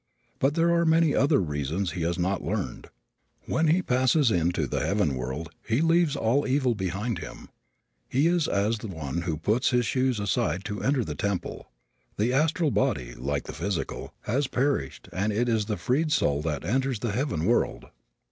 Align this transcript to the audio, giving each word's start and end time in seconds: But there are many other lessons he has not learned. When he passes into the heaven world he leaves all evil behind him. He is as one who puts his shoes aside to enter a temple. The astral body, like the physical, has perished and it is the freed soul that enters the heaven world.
But 0.39 0.55
there 0.55 0.73
are 0.73 0.83
many 0.83 1.13
other 1.13 1.37
lessons 1.37 1.91
he 1.91 2.01
has 2.01 2.17
not 2.17 2.41
learned. 2.43 2.87
When 3.45 3.67
he 3.67 3.83
passes 3.83 4.31
into 4.31 4.65
the 4.65 4.79
heaven 4.83 5.13
world 5.13 5.51
he 5.63 5.79
leaves 5.79 6.15
all 6.15 6.47
evil 6.47 6.73
behind 6.73 7.19
him. 7.19 7.49
He 8.09 8.25
is 8.25 8.47
as 8.47 8.79
one 8.81 9.21
who 9.21 9.37
puts 9.37 9.69
his 9.69 9.85
shoes 9.85 10.19
aside 10.19 10.65
to 10.65 10.81
enter 10.81 11.01
a 11.01 11.13
temple. 11.13 11.69
The 12.17 12.33
astral 12.33 12.71
body, 12.71 13.13
like 13.13 13.43
the 13.43 13.53
physical, 13.53 14.15
has 14.21 14.47
perished 14.47 15.07
and 15.13 15.31
it 15.31 15.47
is 15.47 15.65
the 15.65 15.77
freed 15.77 16.11
soul 16.11 16.41
that 16.41 16.65
enters 16.65 17.01
the 17.01 17.11
heaven 17.11 17.45
world. 17.45 17.85